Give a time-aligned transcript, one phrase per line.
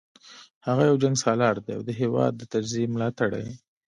[0.67, 3.47] هغه یو جنګسالار دی او د هیواد د تجزیې ملاتړی